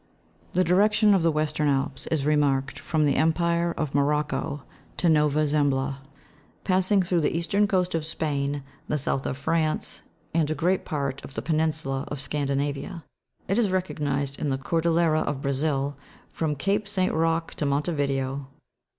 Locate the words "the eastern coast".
7.21-7.93